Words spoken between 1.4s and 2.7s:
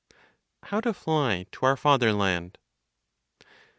TO OUR FATHERLAND.